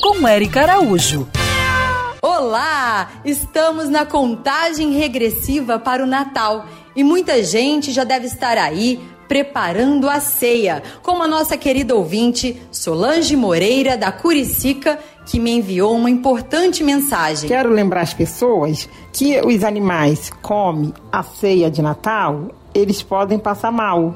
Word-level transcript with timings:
Com 0.00 0.26
Eric 0.26 0.58
Araújo. 0.58 1.28
Olá! 2.22 3.20
Estamos 3.22 3.90
na 3.90 4.06
contagem 4.06 4.92
regressiva 4.92 5.78
para 5.78 6.02
o 6.02 6.06
Natal 6.06 6.64
e 6.96 7.04
muita 7.04 7.42
gente 7.44 7.92
já 7.92 8.02
deve 8.02 8.24
estar 8.24 8.56
aí 8.56 8.98
preparando 9.28 10.08
a 10.08 10.20
ceia, 10.20 10.82
como 11.02 11.22
a 11.22 11.28
nossa 11.28 11.58
querida 11.58 11.94
ouvinte 11.94 12.62
Solange 12.72 13.36
Moreira, 13.36 13.94
da 13.94 14.10
Curicica, 14.10 14.98
que 15.26 15.38
me 15.38 15.50
enviou 15.50 15.94
uma 15.94 16.08
importante 16.08 16.82
mensagem. 16.82 17.46
Quero 17.46 17.68
lembrar 17.68 18.00
as 18.00 18.14
pessoas 18.14 18.88
que 19.12 19.38
os 19.42 19.62
animais 19.64 20.30
comem 20.40 20.94
a 21.12 21.22
ceia 21.22 21.70
de 21.70 21.82
Natal, 21.82 22.48
eles 22.74 23.02
podem 23.02 23.38
passar 23.38 23.70
mal. 23.70 24.14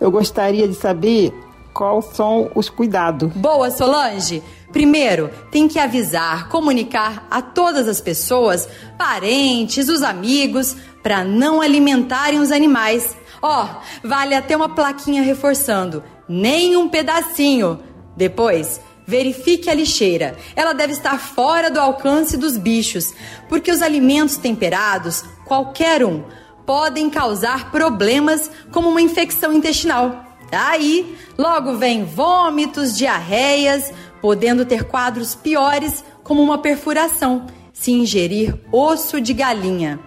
Eu 0.00 0.10
gostaria 0.10 0.66
de 0.66 0.74
saber 0.74 1.30
quais 1.76 2.06
são 2.14 2.50
os 2.54 2.70
cuidados. 2.70 3.30
Boa, 3.34 3.70
Solange! 3.70 4.42
Primeiro, 4.72 5.30
tem 5.50 5.68
que 5.68 5.78
avisar, 5.78 6.48
comunicar 6.48 7.26
a 7.30 7.40
todas 7.40 7.86
as 7.86 8.00
pessoas, 8.00 8.68
parentes, 8.98 9.88
os 9.88 10.02
amigos, 10.02 10.76
para 11.02 11.22
não 11.22 11.60
alimentarem 11.60 12.40
os 12.40 12.50
animais. 12.50 13.16
Ó, 13.40 13.64
oh, 13.64 14.08
vale 14.08 14.34
até 14.34 14.56
uma 14.56 14.74
plaquinha 14.74 15.22
reforçando: 15.22 16.02
nem 16.28 16.76
um 16.76 16.88
pedacinho. 16.88 17.78
Depois, 18.16 18.80
verifique 19.06 19.70
a 19.70 19.74
lixeira. 19.74 20.36
Ela 20.54 20.72
deve 20.72 20.94
estar 20.94 21.18
fora 21.18 21.70
do 21.70 21.78
alcance 21.78 22.36
dos 22.36 22.56
bichos, 22.56 23.14
porque 23.48 23.70
os 23.70 23.82
alimentos 23.82 24.36
temperados, 24.36 25.22
qualquer 25.44 26.04
um, 26.04 26.24
podem 26.64 27.08
causar 27.08 27.70
problemas 27.70 28.50
como 28.72 28.88
uma 28.88 29.00
infecção 29.00 29.52
intestinal. 29.52 30.25
Aí, 30.50 31.16
logo 31.36 31.76
vem 31.76 32.04
vômitos, 32.04 32.96
diarreias, 32.96 33.92
podendo 34.20 34.64
ter 34.64 34.84
quadros 34.84 35.34
piores, 35.34 36.04
como 36.22 36.42
uma 36.42 36.58
perfuração, 36.58 37.46
se 37.72 37.92
ingerir 37.92 38.54
osso 38.72 39.20
de 39.20 39.32
galinha. 39.32 40.00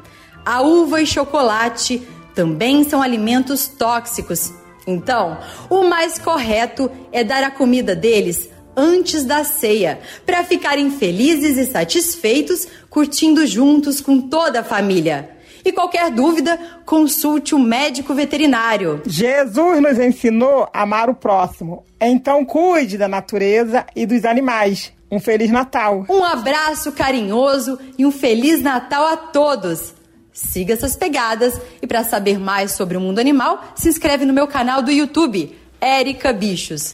A 0.46 0.62
uva 0.62 1.02
e 1.02 1.06
chocolate 1.06 2.02
também 2.34 2.84
são 2.84 3.02
alimentos 3.02 3.68
tóxicos. 3.68 4.52
Então, 4.88 5.38
o 5.70 5.84
mais 5.84 6.18
correto 6.18 6.90
é 7.12 7.24
dar 7.24 7.44
a 7.44 7.52
comida 7.52 7.96
deles 7.96 8.50
antes 8.76 9.26
da 9.26 9.44
ceia, 9.44 10.00
para 10.26 10.44
ficarem 10.44 10.90
felizes 10.90 11.58
e 11.58 11.66
satisfeitos 11.66 12.66
curtindo 12.90 13.46
juntos 13.46 14.00
com 14.00 14.22
toda 14.22 14.62
a 14.62 14.64
família. 14.64 15.38
E 15.64 15.72
qualquer 15.72 16.12
dúvida, 16.12 16.60
consulte 16.86 17.54
o 17.54 17.60
médico 17.60 18.14
veterinário. 18.14 19.02
Jesus 19.06 19.82
nos 19.82 20.00
ensinou 20.00 20.68
a 20.74 20.84
amar 20.84 21.10
o 21.10 21.16
próximo. 21.16 21.84
Então 22.00 22.46
cuide 22.46 22.98
da 22.98 23.08
natureza 23.08 23.86
e 23.96 24.06
dos 24.06 24.26
animais. 24.26 24.92
Um 25.12 25.20
Feliz 25.20 25.50
Natal. 25.50 26.06
Um 26.08 26.24
abraço 26.24 26.92
carinhoso 26.92 27.80
e 27.98 28.06
um 28.06 28.12
Feliz 28.12 28.62
Natal 28.62 29.06
a 29.08 29.18
todos. 29.18 29.94
Siga 30.32 30.74
essas 30.74 30.96
pegadas 30.96 31.60
e 31.82 31.88
para 31.88 32.04
saber 32.04 32.40
mais 32.40 32.72
sobre 32.72 32.96
o 32.96 33.02
mundo 33.02 33.20
animal, 33.20 33.74
se 33.76 33.90
inscreve 33.90 34.26
no 34.26 34.34
meu 34.34 34.48
canal 34.48 34.82
do 34.82 34.92
YouTube, 34.92 35.54
Érica 35.82 36.32
Bichos. 36.32 36.94